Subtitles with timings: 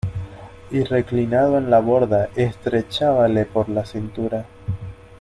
[0.71, 4.47] y reclinado en la borda estrechábale por la cintura.